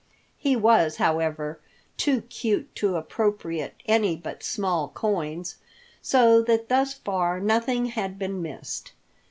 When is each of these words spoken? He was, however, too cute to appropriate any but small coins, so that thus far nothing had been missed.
He 0.39 0.55
was, 0.55 0.95
however, 0.95 1.59
too 1.95 2.21
cute 2.23 2.73
to 2.77 2.95
appropriate 2.95 3.75
any 3.85 4.15
but 4.15 4.41
small 4.41 4.87
coins, 4.87 5.57
so 6.01 6.41
that 6.41 6.69
thus 6.69 6.95
far 6.95 7.39
nothing 7.39 7.85
had 7.85 8.17
been 8.17 8.41
missed. 8.41 8.93